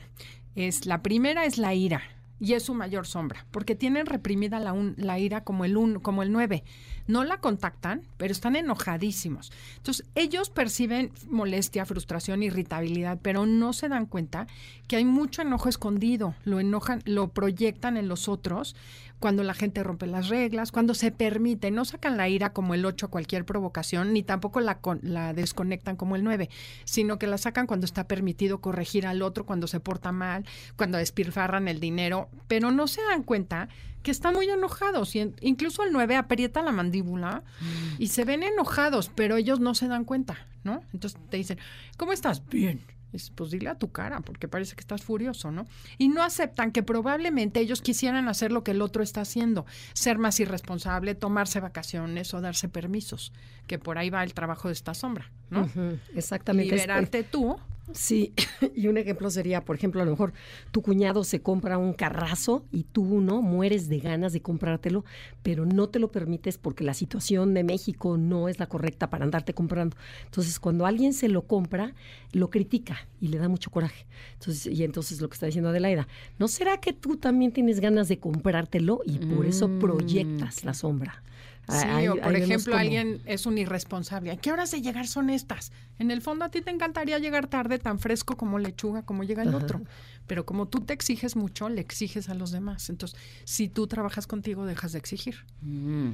Es, 0.55 0.87
la 0.87 1.03
primera 1.03 1.45
es 1.45 1.59
la 1.59 1.75
ira 1.75 2.01
y 2.39 2.53
es 2.53 2.63
su 2.63 2.73
mayor 2.73 3.05
sombra, 3.05 3.45
porque 3.51 3.75
tienen 3.75 4.07
reprimida 4.07 4.59
la, 4.59 5.19
ira 5.19 5.43
como 5.43 5.65
el, 5.65 5.77
un, 5.77 5.99
como 5.99 6.23
el 6.23 6.31
9. 6.31 6.63
No 7.05 7.23
la 7.23 7.37
contactan, 7.37 8.01
pero 8.17 8.31
están 8.31 8.55
enojadísimos. 8.55 9.51
Entonces, 9.77 10.07
ellos 10.15 10.49
perciben 10.49 11.11
molestia, 11.29 11.85
frustración, 11.85 12.41
irritabilidad, 12.41 13.19
pero 13.21 13.45
no 13.45 13.71
se 13.71 13.87
dan 13.87 14.07
cuenta 14.07 14.47
que 14.87 14.95
hay 14.95 15.05
mucho 15.05 15.43
enojo 15.43 15.69
escondido. 15.69 16.33
Lo 16.43 16.59
enojan, 16.59 17.03
lo 17.05 17.27
proyectan 17.27 17.97
en 17.97 18.07
los 18.07 18.27
otros 18.27 18.75
cuando 19.21 19.43
la 19.43 19.53
gente 19.53 19.83
rompe 19.83 20.07
las 20.07 20.27
reglas, 20.27 20.73
cuando 20.73 20.93
se 20.93 21.11
permite, 21.11 21.71
no 21.71 21.85
sacan 21.85 22.17
la 22.17 22.27
ira 22.27 22.51
como 22.51 22.73
el 22.73 22.85
8 22.85 23.05
a 23.05 23.09
cualquier 23.09 23.45
provocación, 23.45 24.11
ni 24.11 24.23
tampoco 24.23 24.59
la, 24.59 24.79
la 25.03 25.33
desconectan 25.33 25.95
como 25.95 26.17
el 26.17 26.23
9, 26.25 26.49
sino 26.83 27.17
que 27.19 27.27
la 27.27 27.37
sacan 27.37 27.67
cuando 27.67 27.85
está 27.85 28.07
permitido 28.07 28.59
corregir 28.59 29.07
al 29.07 29.21
otro, 29.21 29.45
cuando 29.45 29.67
se 29.67 29.79
porta 29.79 30.11
mal, 30.11 30.43
cuando 30.75 30.97
despilfarran 30.97 31.69
el 31.69 31.79
dinero, 31.79 32.27
pero 32.49 32.71
no 32.71 32.87
se 32.87 33.01
dan 33.03 33.23
cuenta 33.23 33.69
que 34.03 34.11
están 34.11 34.33
muy 34.33 34.49
enojados. 34.49 35.15
Y 35.15 35.31
incluso 35.41 35.83
el 35.83 35.93
9 35.93 36.15
aprieta 36.15 36.61
la 36.61 36.71
mandíbula 36.71 37.43
mm. 37.61 38.01
y 38.01 38.07
se 38.07 38.25
ven 38.25 38.43
enojados, 38.43 39.11
pero 39.13 39.37
ellos 39.37 39.59
no 39.59 39.75
se 39.75 39.87
dan 39.87 40.03
cuenta, 40.03 40.47
¿no? 40.63 40.83
Entonces 40.93 41.19
te 41.29 41.37
dicen, 41.37 41.59
¿cómo 41.95 42.11
estás? 42.11 42.45
Bien. 42.49 42.81
Es, 43.13 43.29
pues 43.29 43.51
dile 43.51 43.69
a 43.69 43.75
tu 43.75 43.91
cara, 43.91 44.21
porque 44.21 44.47
parece 44.47 44.75
que 44.75 44.81
estás 44.81 45.03
furioso, 45.03 45.51
¿no? 45.51 45.67
Y 45.97 46.09
no 46.09 46.23
aceptan 46.23 46.71
que 46.71 46.83
probablemente 46.83 47.59
ellos 47.59 47.81
quisieran 47.81 48.27
hacer 48.27 48.51
lo 48.51 48.63
que 48.63 48.71
el 48.71 48.81
otro 48.81 49.03
está 49.03 49.21
haciendo, 49.21 49.65
ser 49.93 50.17
más 50.17 50.39
irresponsable, 50.39 51.15
tomarse 51.15 51.59
vacaciones 51.59 52.33
o 52.33 52.41
darse 52.41 52.69
permisos, 52.69 53.33
que 53.67 53.79
por 53.79 53.97
ahí 53.97 54.09
va 54.09 54.23
el 54.23 54.33
trabajo 54.33 54.67
de 54.67 54.73
esta 54.73 54.93
sombra, 54.93 55.29
¿no? 55.49 55.69
Exactamente. 56.15 56.75
Liberarte 56.75 57.23
tú. 57.23 57.57
Sí, 57.93 58.33
y 58.75 58.87
un 58.87 58.97
ejemplo 58.97 59.29
sería, 59.29 59.63
por 59.65 59.75
ejemplo, 59.75 60.01
a 60.01 60.05
lo 60.05 60.11
mejor 60.11 60.33
tu 60.71 60.81
cuñado 60.81 61.23
se 61.23 61.41
compra 61.41 61.77
un 61.77 61.93
carrazo 61.93 62.65
y 62.71 62.83
tú 62.83 63.21
no 63.21 63.41
mueres 63.41 63.89
de 63.89 63.99
ganas 63.99 64.33
de 64.33 64.41
comprártelo, 64.41 65.03
pero 65.43 65.65
no 65.65 65.89
te 65.89 65.99
lo 65.99 66.11
permites 66.11 66.57
porque 66.57 66.83
la 66.83 66.93
situación 66.93 67.53
de 67.53 67.63
México 67.63 68.17
no 68.17 68.49
es 68.49 68.59
la 68.59 68.67
correcta 68.67 69.09
para 69.09 69.25
andarte 69.25 69.53
comprando. 69.53 69.97
Entonces, 70.25 70.59
cuando 70.59 70.85
alguien 70.85 71.13
se 71.13 71.27
lo 71.27 71.43
compra, 71.43 71.93
lo 72.31 72.49
critica 72.49 73.07
y 73.19 73.27
le 73.27 73.37
da 73.37 73.49
mucho 73.49 73.71
coraje. 73.71 74.05
Entonces, 74.33 74.67
y 74.67 74.83
entonces 74.83 75.21
lo 75.21 75.29
que 75.29 75.33
está 75.33 75.45
diciendo 75.45 75.69
Adelaida, 75.69 76.07
¿no 76.39 76.47
será 76.47 76.77
que 76.79 76.93
tú 76.93 77.17
también 77.17 77.51
tienes 77.51 77.79
ganas 77.79 78.07
de 78.07 78.19
comprártelo 78.19 79.01
y 79.05 79.19
por 79.19 79.45
eso 79.45 79.67
Mm, 79.67 79.79
proyectas 79.79 80.63
la 80.63 80.73
sombra? 80.73 81.23
Sí, 81.69 81.87
Ahí- 81.87 82.07
o 82.07 82.15
por 82.19 82.35
ejemplo, 82.35 82.75
alguien 82.75 83.21
es 83.25 83.45
un 83.45 83.57
irresponsable. 83.57 84.31
¿A 84.31 84.35
qué 84.37 84.51
horas 84.51 84.71
de 84.71 84.81
llegar 84.81 85.07
son 85.07 85.29
estas? 85.29 85.71
En 85.99 86.11
el 86.11 86.21
fondo 86.21 86.43
a 86.45 86.49
ti 86.49 86.61
te 86.61 86.69
encantaría 86.71 87.17
llegar 87.19 87.47
tarde, 87.47 87.79
tan 87.79 87.99
fresco 87.99 88.35
como 88.35 88.59
lechuga, 88.59 89.03
como 89.03 89.23
llega 89.23 89.43
el 89.43 89.49
Ajá. 89.49 89.57
otro. 89.57 89.81
Pero 90.27 90.45
como 90.45 90.67
tú 90.67 90.81
te 90.81 90.93
exiges 90.93 91.35
mucho, 91.35 91.69
le 91.69 91.79
exiges 91.81 92.29
a 92.29 92.33
los 92.33 92.51
demás. 92.51 92.89
Entonces, 92.89 93.17
si 93.45 93.69
tú 93.69 93.87
trabajas 93.87 94.27
contigo, 94.27 94.65
dejas 94.65 94.91
de 94.93 94.99
exigir. 94.99 95.45
Mm. 95.61 96.11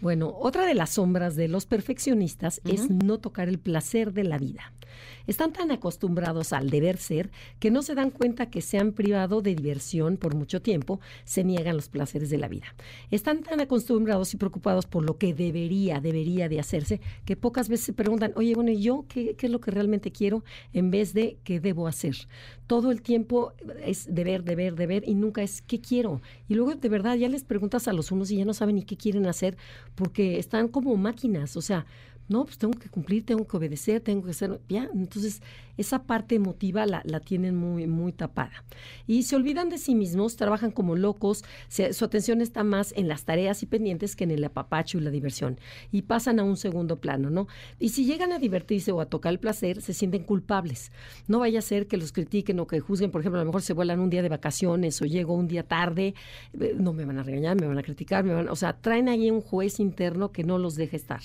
Bueno, 0.00 0.32
otra 0.38 0.64
de 0.64 0.74
las 0.74 0.90
sombras 0.90 1.34
de 1.36 1.48
los 1.48 1.66
perfeccionistas 1.66 2.60
es 2.64 2.88
no 2.88 3.18
tocar 3.18 3.48
el 3.48 3.58
placer 3.58 4.12
de 4.12 4.24
la 4.24 4.38
vida. 4.38 4.72
Están 5.26 5.52
tan 5.52 5.70
acostumbrados 5.70 6.52
al 6.52 6.70
deber 6.70 6.96
ser 6.96 7.30
que 7.58 7.70
no 7.70 7.82
se 7.82 7.94
dan 7.94 8.10
cuenta 8.10 8.50
que 8.50 8.60
se 8.60 8.78
han 8.78 8.92
privado 8.92 9.42
de 9.42 9.54
diversión 9.54 10.16
por 10.16 10.34
mucho 10.34 10.62
tiempo, 10.62 11.00
se 11.24 11.44
niegan 11.44 11.76
los 11.76 11.88
placeres 11.88 12.30
de 12.30 12.38
la 12.38 12.48
vida. 12.48 12.66
Están 13.10 13.42
tan 13.42 13.60
acostumbrados 13.60 14.32
y 14.34 14.36
preocupados 14.36 14.86
por 14.86 15.04
lo 15.04 15.18
que 15.18 15.34
debería, 15.34 16.00
debería 16.00 16.48
de 16.48 16.60
hacerse, 16.60 17.00
que 17.24 17.36
pocas 17.36 17.68
veces 17.68 17.86
se 17.86 17.92
preguntan, 17.92 18.32
oye, 18.36 18.54
bueno, 18.54 18.70
¿y 18.70 18.80
yo 18.80 19.04
qué, 19.08 19.34
qué 19.36 19.46
es 19.46 19.52
lo 19.52 19.60
que 19.60 19.70
realmente 19.70 20.12
quiero 20.12 20.44
en 20.72 20.90
vez 20.90 21.14
de 21.14 21.38
qué 21.44 21.60
debo 21.60 21.86
hacer? 21.86 22.16
Todo 22.66 22.90
el 22.90 23.02
tiempo 23.02 23.52
es 23.82 24.14
deber, 24.14 24.44
deber, 24.44 24.74
deber 24.74 25.02
y 25.06 25.14
nunca 25.14 25.42
es 25.42 25.62
qué 25.62 25.80
quiero. 25.80 26.20
Y 26.48 26.54
luego 26.54 26.74
de 26.74 26.88
verdad 26.88 27.16
ya 27.16 27.28
les 27.28 27.44
preguntas 27.44 27.88
a 27.88 27.92
los 27.92 28.12
unos 28.12 28.30
y 28.30 28.36
ya 28.36 28.44
no 28.44 28.54
saben 28.54 28.76
ni 28.76 28.82
qué 28.82 28.96
quieren 28.96 29.26
hacer 29.26 29.56
porque 29.94 30.38
están 30.38 30.68
como 30.68 30.96
máquinas, 30.96 31.56
o 31.56 31.62
sea, 31.62 31.86
no, 32.28 32.44
pues 32.44 32.58
tengo 32.58 32.78
que 32.78 32.88
cumplir, 32.88 33.24
tengo 33.24 33.46
que 33.46 33.56
obedecer, 33.56 34.00
tengo 34.00 34.24
que 34.24 34.30
hacer, 34.30 34.60
ya, 34.68 34.88
entonces 34.94 35.42
esa 35.78 36.02
parte 36.02 36.34
emotiva 36.34 36.84
la, 36.84 37.00
la 37.04 37.20
tienen 37.20 37.56
muy, 37.56 37.86
muy 37.86 38.12
tapada. 38.12 38.64
Y 39.06 39.22
se 39.22 39.36
olvidan 39.36 39.70
de 39.70 39.78
sí 39.78 39.94
mismos, 39.94 40.36
trabajan 40.36 40.70
como 40.70 40.94
locos, 40.96 41.44
su 41.68 42.04
atención 42.04 42.42
está 42.42 42.64
más 42.64 42.92
en 42.96 43.08
las 43.08 43.24
tareas 43.24 43.62
y 43.62 43.66
pendientes 43.66 44.14
que 44.14 44.24
en 44.24 44.30
el 44.32 44.44
apapacho 44.44 44.98
y 44.98 45.00
la 45.00 45.10
diversión, 45.10 45.58
y 45.90 46.02
pasan 46.02 46.38
a 46.40 46.44
un 46.44 46.56
segundo 46.58 47.00
plano, 47.00 47.30
¿no? 47.30 47.46
Y 47.78 47.88
si 47.90 48.04
llegan 48.04 48.32
a 48.32 48.38
divertirse 48.38 48.92
o 48.92 49.00
a 49.00 49.06
tocar 49.06 49.32
el 49.32 49.38
placer, 49.38 49.80
se 49.80 49.94
sienten 49.94 50.24
culpables. 50.24 50.92
No 51.26 51.38
vaya 51.38 51.60
a 51.60 51.62
ser 51.62 51.86
que 51.86 51.96
los 51.96 52.12
critiquen 52.12 52.60
o 52.60 52.66
que 52.66 52.80
juzguen, 52.80 53.10
por 53.10 53.22
ejemplo, 53.22 53.40
a 53.40 53.44
lo 53.44 53.46
mejor 53.48 53.62
se 53.62 53.72
vuelan 53.72 54.00
un 54.00 54.10
día 54.10 54.22
de 54.22 54.28
vacaciones 54.28 55.00
o 55.00 55.06
llego 55.06 55.34
un 55.34 55.48
día 55.48 55.62
tarde, 55.62 56.14
eh, 56.60 56.74
no 56.78 56.92
me 56.92 57.04
van 57.04 57.18
a 57.18 57.22
regañar, 57.22 57.60
me 57.60 57.66
van 57.66 57.78
a 57.78 57.82
criticar, 57.82 58.24
me 58.24 58.34
van, 58.34 58.48
o 58.48 58.56
sea, 58.56 58.72
traen 58.74 59.08
ahí 59.08 59.30
un 59.30 59.40
juez 59.40 59.78
interno 59.80 60.32
que 60.32 60.42
no 60.44 60.58
los 60.58 60.74
deja 60.74 60.96
estar. 60.96 61.20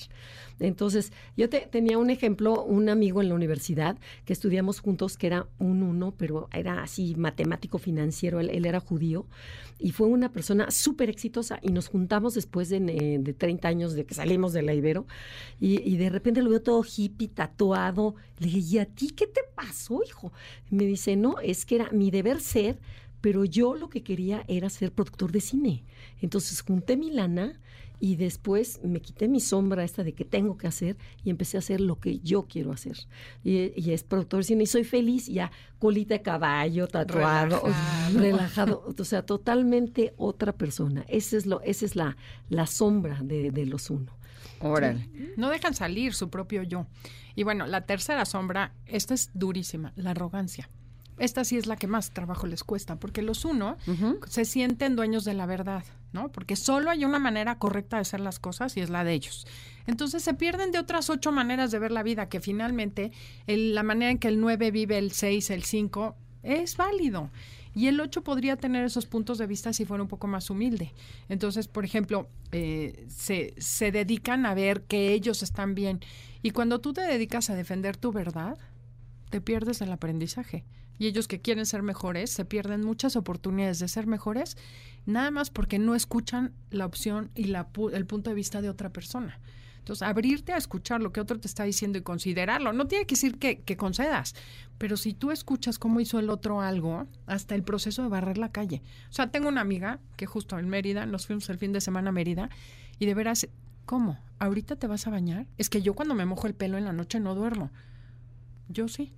Entonces, 0.60 1.12
yo 1.36 1.50
te- 1.50 1.68
tenía 1.72 1.98
un 1.98 2.10
ejemplo, 2.10 2.64
un 2.64 2.90
amigo 2.90 3.22
en 3.22 3.30
la 3.30 3.36
universidad 3.36 3.98
que 4.26 4.34
estudiamos 4.44 4.82
juntos, 4.82 5.16
que 5.16 5.28
era 5.28 5.48
un 5.58 5.84
uno, 5.84 6.14
pero 6.18 6.50
era 6.52 6.84
así 6.84 7.16
matemático 7.16 7.78
financiero, 7.78 8.42
él, 8.42 8.66
era 8.66 8.82
judío, 8.82 9.26
y 9.80 9.94
fue 9.94 10.08
una 10.08 10.34
persona 10.34 10.70
súper 10.70 11.10
exitosa, 11.10 11.60
y 11.62 11.70
nos 11.70 11.88
juntamos 11.88 12.34
después 12.34 12.68
de, 12.68 12.78
eh, 12.78 13.20
de 13.22 13.34
30 13.34 13.70
años 13.70 13.94
de 13.94 14.06
que 14.06 14.14
salimos 14.14 14.52
de 14.52 14.62
la 14.62 14.74
Ibero, 14.74 15.08
y, 15.62 15.82
y 15.90 15.96
de 15.96 16.10
repente 16.10 16.42
lo 16.42 16.50
veo 16.50 16.62
todo 16.62 16.84
hippie, 16.84 17.30
tatuado, 17.30 18.16
le 18.40 18.48
dije, 18.48 18.60
¿y 18.60 18.78
a 18.80 18.86
ti 18.86 19.12
qué 19.12 19.28
te 19.28 19.42
pasó, 19.56 20.02
hijo? 20.06 20.34
Me 20.70 20.84
dice, 20.84 21.16
no, 21.16 21.40
es 21.40 21.66
que 21.66 21.76
era 21.76 21.90
mi 21.94 22.12
deber 22.12 22.42
ser, 22.42 22.78
pero 23.22 23.46
yo 23.46 23.76
lo 23.76 23.88
que 23.88 24.04
quería 24.04 24.44
era 24.50 24.70
ser 24.70 24.92
productor 24.92 25.32
de 25.32 25.40
cine. 25.40 25.86
Entonces 26.22 26.60
junté 26.60 26.98
mi 26.98 27.12
lana 27.12 27.62
y 28.04 28.18
después 28.18 28.82
me 28.84 29.02
quité 29.02 29.30
mi 29.30 29.40
sombra 29.40 29.82
esta 29.86 30.04
de 30.04 30.12
que 30.12 30.26
tengo 30.26 30.58
que 30.58 30.68
hacer 30.68 30.98
y 31.24 31.30
empecé 31.30 31.56
a 31.56 31.60
hacer 31.60 31.80
lo 31.80 32.02
que 32.02 32.20
yo 32.20 32.48
quiero 32.50 32.74
hacer. 32.74 32.98
Y, 33.46 33.72
y 33.82 33.92
es 33.94 34.04
productor 34.04 34.40
de 34.40 34.44
cine 34.44 34.64
y 34.64 34.68
soy 34.68 34.84
feliz, 34.84 35.28
ya 35.28 35.54
colita 35.80 36.16
de 36.16 36.22
caballo, 36.22 36.90
tatuado, 36.90 37.62
Relajado. 37.64 38.20
relajado, 38.20 38.96
o 39.00 39.04
sea, 39.06 39.26
totalmente 39.26 40.14
otra 40.18 40.52
persona. 40.52 41.06
Esa 41.08 41.38
es, 41.38 41.46
lo, 41.46 41.62
esa 41.62 41.86
es 41.86 41.96
la, 41.96 42.18
la 42.50 42.68
sombra 42.68 43.22
de, 43.24 43.52
de 43.52 43.66
los 43.68 43.90
uno. 43.90 44.12
Órale. 44.60 45.08
No 45.38 45.50
dejan 45.50 45.74
salir 45.74 46.14
su 46.14 46.30
propio 46.30 46.62
yo. 46.64 46.88
Y 47.36 47.44
bueno, 47.44 47.68
la 47.68 47.86
tercera 47.86 48.26
sombra, 48.26 48.74
esta 48.86 49.14
es 49.14 49.30
durísima, 49.34 49.94
la 49.96 50.12
arrogancia. 50.12 50.70
Esta 51.20 51.46
sí 51.46 51.56
es 51.56 51.68
la 51.68 51.78
que 51.78 51.88
más 51.88 52.12
trabajo 52.12 52.48
les 52.48 52.66
cuesta, 52.66 52.98
porque 52.98 53.22
los 53.22 53.46
uno 53.46 53.78
se 54.28 54.44
sienten 54.44 54.98
dueños 54.98 55.24
de 55.24 55.36
la 55.36 55.46
verdad, 55.46 55.86
¿no? 56.14 56.32
Porque 56.32 56.56
solo 56.56 56.90
hay 56.90 57.06
una 57.06 57.20
manera 57.20 57.58
correcta 57.58 57.98
de 57.98 58.02
hacer 58.02 58.20
las 58.20 58.40
cosas 58.40 58.78
y 58.78 58.82
es 58.82 58.90
la 58.90 59.04
de 59.04 59.14
ellos. 59.14 59.46
Entonces 59.88 60.24
se 60.24 60.34
pierden 60.34 60.72
de 60.72 60.80
otras 60.80 61.10
ocho 61.10 61.32
maneras 61.32 61.72
de 61.72 61.80
ver 61.80 61.92
la 61.92 62.04
vida, 62.04 62.30
que 62.30 62.40
finalmente 62.40 63.12
la 63.48 63.84
manera 63.84 64.12
en 64.12 64.20
que 64.20 64.30
el 64.30 64.40
9 64.40 64.72
vive 64.72 64.98
el 64.98 65.12
6, 65.12 65.50
el 65.50 65.64
5, 65.64 66.16
es 66.44 66.78
válido. 66.78 67.30
Y 67.76 67.88
el 67.88 68.00
8 68.00 68.24
podría 68.24 68.56
tener 68.56 68.86
esos 68.86 69.08
puntos 69.08 69.40
de 69.40 69.48
vista 69.48 69.74
si 69.74 69.86
fuera 69.86 70.04
un 70.04 70.10
poco 70.10 70.28
más 70.28 70.50
humilde. 70.50 70.94
Entonces, 71.28 71.68
por 71.68 71.86
ejemplo, 71.86 72.28
eh, 72.52 73.06
se, 73.10 73.56
se 73.58 73.92
dedican 73.92 74.46
a 74.46 74.54
ver 74.54 74.84
que 74.84 75.14
ellos 75.14 75.42
están 75.42 75.74
bien. 75.74 76.00
Y 76.44 76.52
cuando 76.52 76.80
tú 76.82 76.94
te 76.94 77.02
dedicas 77.02 77.50
a 77.50 77.56
defender 77.56 77.98
tu 77.98 78.12
verdad, 78.12 78.60
te 79.32 79.42
pierdes 79.42 79.82
el 79.82 79.92
aprendizaje. 79.92 80.64
Y 81.04 81.08
ellos 81.08 81.28
que 81.28 81.42
quieren 81.42 81.66
ser 81.66 81.84
mejores 81.84 82.30
se 82.30 82.46
pierden 82.46 82.82
muchas 82.82 83.18
oportunidades 83.18 83.78
de 83.80 83.90
ser 83.90 84.08
mejores, 84.08 84.56
nada 85.06 85.32
más 85.32 85.50
porque 85.50 85.78
no 85.78 85.96
escuchan 85.96 86.54
la 86.70 86.86
opción 86.86 87.30
y 87.36 87.44
la, 87.44 87.68
el 87.92 88.06
punto 88.06 88.30
de 88.30 88.38
vista 88.38 88.62
de 88.62 88.70
otra 88.70 88.90
persona. 88.90 89.38
Entonces, 89.80 90.02
abrirte 90.08 90.54
a 90.54 90.58
escuchar 90.58 91.02
lo 91.02 91.12
que 91.12 91.20
otro 91.20 91.38
te 91.42 91.48
está 91.50 91.66
diciendo 91.66 91.98
y 91.98 92.04
considerarlo. 92.04 92.72
No 92.72 92.88
tiene 92.88 93.06
que 93.06 93.16
decir 93.16 93.38
que, 93.38 93.60
que 93.60 93.76
concedas, 93.76 94.34
pero 94.78 94.96
si 94.96 95.14
tú 95.14 95.32
escuchas 95.32 95.78
cómo 95.78 96.00
hizo 96.00 96.20
el 96.20 96.30
otro 96.30 96.62
algo, 96.62 97.06
hasta 97.26 97.54
el 97.54 97.64
proceso 97.64 98.02
de 98.02 98.08
barrer 98.08 98.38
la 98.38 98.54
calle. 98.54 98.82
O 99.10 99.12
sea, 99.12 99.30
tengo 99.30 99.50
una 99.50 99.60
amiga 99.60 100.00
que 100.16 100.26
justo 100.26 100.58
en 100.58 100.70
Mérida, 100.70 101.06
nos 101.06 101.28
fuimos 101.28 101.50
el 101.50 101.58
fin 101.58 101.74
de 101.74 101.82
semana 101.82 102.12
a 102.12 102.14
Mérida, 102.14 102.50
y 102.98 103.08
de 103.08 103.14
veras, 103.14 103.50
¿cómo? 103.86 104.20
¿Ahorita 104.40 104.78
te 104.78 104.88
vas 104.88 105.06
a 105.06 105.10
bañar? 105.10 105.48
Es 105.58 105.70
que 105.70 105.82
yo 105.82 105.96
cuando 105.96 106.16
me 106.16 106.26
mojo 106.26 106.48
el 106.48 106.54
pelo 106.54 106.78
en 106.78 106.86
la 106.86 106.94
noche 106.94 107.20
no 107.20 107.36
duermo. 107.36 107.72
Yo 108.70 108.88
sí. 108.88 109.12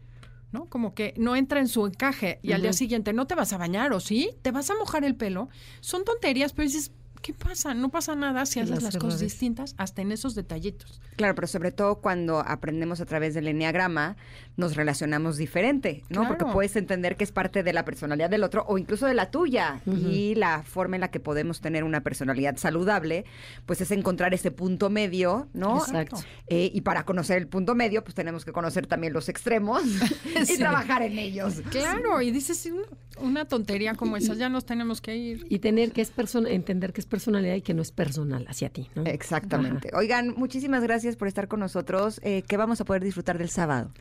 ¿No? 0.56 0.66
Como 0.70 0.96
que 0.96 1.14
no 1.18 1.36
entra 1.36 1.60
en 1.60 1.68
su 1.68 1.86
encaje 1.86 2.40
y 2.42 2.54
al 2.54 2.62
día 2.62 2.72
siguiente 2.72 3.12
no 3.12 3.28
te 3.28 3.36
vas 3.36 3.52
a 3.52 3.58
bañar 3.58 3.92
o 3.92 4.00
sí, 4.00 4.32
te 4.42 4.52
vas 4.52 4.70
a 4.70 4.76
mojar 4.76 5.04
el 5.04 5.16
pelo. 5.16 5.50
Son 5.82 6.06
tonterías, 6.06 6.54
pero 6.54 6.68
dices, 6.68 6.92
¿qué 7.26 7.34
pasa? 7.34 7.74
No 7.74 7.90
pasa 7.90 8.14
nada 8.14 8.46
si 8.46 8.60
haces 8.60 8.70
las 8.70 8.84
las 8.84 8.98
cosas 8.98 9.20
distintas, 9.20 9.74
hasta 9.78 10.04
en 10.04 10.12
esos 10.12 10.36
detallitos. 10.36 11.02
Claro, 11.16 11.34
pero 11.34 11.48
sobre 11.48 11.72
todo 11.72 11.96
cuando 11.96 12.38
aprendemos 12.40 13.02
a 13.02 13.06
través 13.06 13.34
del 13.34 13.48
enneagrama, 13.48 14.16
nos 14.58 14.76
relacionamos 14.76 15.36
diferente, 15.38 16.04
¿no? 16.10 16.22
Porque 16.28 16.44
Claro. 16.44 16.54
puedes 16.54 16.76
entender 16.76 17.18
que 17.18 17.24
es 17.24 17.32
parte 17.32 17.64
de 17.64 17.74
la 17.74 17.84
personalidad 17.84 18.30
del 18.30 18.44
otro 18.44 18.64
o 18.68 18.78
incluso 18.78 19.08
de 19.08 19.16
la 19.16 19.32
tuya. 19.32 19.82
Y 19.88 20.36
la 20.36 20.62
forma 20.62 20.98
en 20.98 21.02
la 21.02 21.10
que 21.10 21.20
podemos 21.20 21.62
tener 21.62 21.84
una 21.84 22.02
personalidad 22.02 22.58
saludable, 22.58 23.26
pues 23.66 23.82
es 23.82 23.90
encontrar 23.90 24.36
ese 24.36 24.52
punto 24.52 24.92
medio, 24.92 25.48
¿no? 25.54 25.78
Exacto. 25.80 26.18
Eh, 26.46 26.70
y 26.74 26.82
para 26.82 27.06
conocer 27.06 27.38
el 27.40 27.48
punto 27.48 27.74
medio, 27.74 28.04
pues 28.04 28.14
tenemos 28.14 28.46
que 28.46 28.52
conocer 28.52 28.86
también 28.86 29.14
los 29.14 29.30
extremos 29.30 29.82
y 30.40 30.46
Sí. 30.46 30.58
trabajar 30.60 31.02
en 31.02 31.18
ellos. 31.18 31.62
Claro, 31.72 32.22
y 32.22 32.30
dices 32.30 32.58
"Sí, 32.58 32.70
una, 32.72 32.86
una 33.20 33.46
tontería 33.46 33.96
como 33.96 34.16
esa, 34.16 34.36
ya 34.36 34.48
nos 34.50 34.66
tenemos 34.66 35.02
que 35.02 35.16
ir. 35.16 35.48
Y 35.50 35.58
tener 35.60 35.92
que 35.92 36.02
es 36.02 36.12
persona, 36.12 36.50
entender 36.50 36.94
que 36.94 37.02
es 37.02 37.08
personalidad 37.16 37.56
y 37.56 37.62
que 37.62 37.74
no 37.74 37.82
es 37.82 37.92
personal 37.92 38.46
hacia 38.50 38.70
ti, 38.70 38.90
¿no? 38.94 39.06
Exactamente. 39.06 39.90
Oigan, 39.94 40.34
muchísimas 40.36 40.84
gracias 40.84 41.16
por 41.16 41.30
estar 41.30 41.48
con 41.48 41.62
nosotros. 41.62 42.20
Eh, 42.24 42.44
¿Qué 42.46 42.58
vamos 42.58 42.82
a 42.82 42.86
poder 42.86 43.04
disfrutar 43.04 43.38
del 43.38 43.50
sábado? 43.50 43.92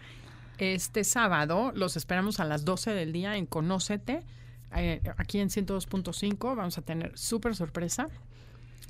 Este 0.59 1.05
sábado 1.05 1.73
los 1.77 1.97
esperamos 1.97 2.41
a 2.41 2.45
las 2.45 2.65
12 2.65 2.91
del 2.91 3.13
día 3.13 3.37
en 3.37 3.47
Conócete, 3.47 4.23
eh, 4.75 5.01
aquí 5.17 5.39
en 5.39 5.49
102.5. 5.49 6.57
Vamos 6.57 6.77
a 6.77 6.83
tener 6.83 7.17
súper 7.17 7.55
sorpresa. 7.55 8.09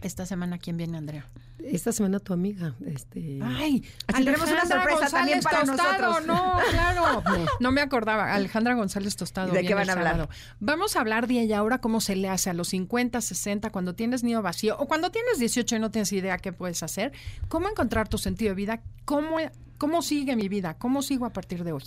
Esta 0.02 0.26
semana, 0.26 0.58
¿quién 0.58 0.76
viene, 0.76 0.98
Andrea? 0.98 1.26
Esta 1.58 1.92
semana 1.92 2.18
tu 2.18 2.34
amiga, 2.34 2.74
este... 2.84 3.38
Ay, 3.42 3.82
Así 4.06 4.24
tenemos 4.24 4.50
una 4.50 4.66
sorpresa 4.66 5.08
también 5.08 5.40
para 5.40 5.64
Tostado. 5.64 6.20
nosotros. 6.20 6.26
No, 6.26 6.58
claro. 6.70 7.22
No 7.60 7.72
me 7.72 7.80
acordaba. 7.80 8.34
Alejandra 8.34 8.74
González 8.74 9.16
Tostado. 9.16 9.48
¿Y 9.48 9.56
de 9.56 9.64
qué 9.64 9.74
van 9.74 9.88
a 9.88 9.92
hablar? 9.94 10.12
sábado. 10.14 10.30
Vamos 10.60 10.96
a 10.96 11.00
hablar 11.00 11.26
de 11.26 11.40
ella 11.40 11.58
ahora, 11.58 11.78
cómo 11.78 12.00
se 12.02 12.16
le 12.16 12.28
hace 12.28 12.50
a 12.50 12.54
los 12.54 12.68
50, 12.68 13.20
60, 13.20 13.70
cuando 13.70 13.94
tienes 13.94 14.22
nido 14.22 14.42
vacío 14.42 14.76
o 14.78 14.86
cuando 14.86 15.10
tienes 15.10 15.38
18 15.38 15.76
y 15.76 15.78
no 15.78 15.90
tienes 15.90 16.12
idea 16.12 16.36
qué 16.38 16.52
puedes 16.52 16.82
hacer. 16.82 17.12
Cómo 17.48 17.68
encontrar 17.68 18.08
tu 18.08 18.18
sentido 18.18 18.50
de 18.50 18.56
vida, 18.56 18.82
cómo, 19.06 19.36
cómo 19.78 20.02
sigue 20.02 20.36
mi 20.36 20.48
vida, 20.48 20.74
cómo 20.74 21.00
sigo 21.00 21.24
a 21.24 21.32
partir 21.32 21.64
de 21.64 21.72
hoy. 21.72 21.84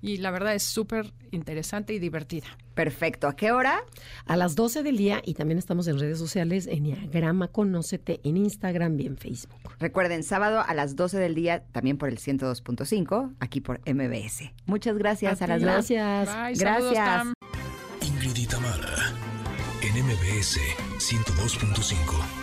Y 0.00 0.18
la 0.18 0.30
verdad 0.30 0.54
es 0.54 0.62
súper 0.62 1.12
interesante 1.30 1.92
y 1.92 1.98
divertida. 1.98 2.46
Perfecto. 2.74 3.28
¿A 3.28 3.36
qué 3.36 3.52
hora? 3.52 3.84
A 4.24 4.36
las 4.36 4.54
12 4.54 4.82
del 4.82 4.96
día 4.96 5.20
y 5.24 5.34
también 5.34 5.58
estamos 5.58 5.86
en 5.88 5.98
redes 5.98 6.18
sociales, 6.18 6.66
Enneagrama 6.66 7.48
Conócete 7.48 8.20
en 8.24 8.36
Instagram 8.36 8.98
y 8.98 9.06
en 9.06 9.16
Facebook. 9.16 9.60
Recuerden, 9.78 10.22
sábado 10.22 10.62
a 10.66 10.74
las 10.74 10.96
12 10.96 11.18
del 11.18 11.34
día, 11.34 11.64
también 11.72 11.98
por 11.98 12.08
el 12.08 12.18
102.5, 12.18 13.34
aquí 13.40 13.60
por 13.60 13.80
MBS. 13.86 14.50
Muchas 14.66 14.96
gracias 14.96 15.42
a, 15.42 15.44
A 15.44 15.48
las. 15.48 15.60
Gracias. 15.60 16.28
Bye, 16.28 16.54
Gracias. 16.54 16.94
saludos. 16.96 17.34
Ingrid 18.02 18.36
y 18.36 18.46
Tamara. 18.46 19.14
En 19.82 20.04
MBS 20.04 20.58
102.5. 20.98 22.39